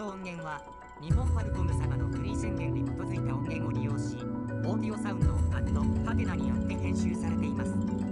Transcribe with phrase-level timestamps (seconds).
[0.00, 0.62] の音源は
[1.02, 4.16] 日本ファルコム様のフリー宣言に基づいた音源を利用し
[4.64, 8.09] オーディオサウンドをカットハテナによって編集されています。